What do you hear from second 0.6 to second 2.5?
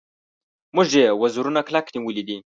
موږ یې وزرونه کلک نیولي دي.